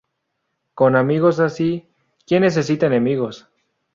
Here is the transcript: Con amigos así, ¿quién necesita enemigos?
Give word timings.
Con 0.73 0.95
amigos 0.95 1.39
así, 1.39 1.87
¿quién 2.25 2.41
necesita 2.41 2.87
enemigos? 2.87 3.47